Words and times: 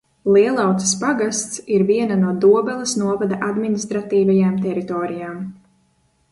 Lielauces 0.35 0.93
pagasts 1.01 1.59
ir 1.75 1.83
viena 1.91 2.17
no 2.23 2.33
Dobeles 2.47 2.95
novada 3.03 3.39
administratīvajām 3.51 4.59
teritorijām. 4.67 5.41